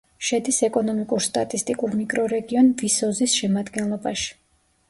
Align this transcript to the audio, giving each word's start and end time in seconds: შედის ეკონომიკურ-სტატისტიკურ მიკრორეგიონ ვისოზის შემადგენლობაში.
შედის 0.27 0.57
ეკონომიკურ-სტატისტიკურ 0.67 1.93
მიკრორეგიონ 1.99 2.73
ვისოზის 2.81 3.37
შემადგენლობაში. 3.43 4.35